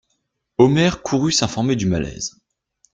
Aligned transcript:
Omer 0.57 1.03
courut 1.03 1.31
s'informer 1.31 1.75
du 1.75 1.85
malaise. 1.85 2.39